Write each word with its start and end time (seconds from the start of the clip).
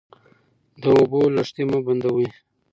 د 0.81 0.83
اوبو 0.97 1.21
لښتې 1.35 1.63
مه 1.69 1.79
بندوئ. 1.85 2.27